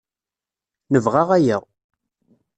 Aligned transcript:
Nebɣa 0.91 1.23
aya. 1.37 1.57